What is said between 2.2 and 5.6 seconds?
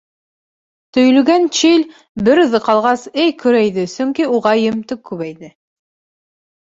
бер үҙе ҡалғас, эй, көрәйҙе, сөнки уға емтек күбәйҙе.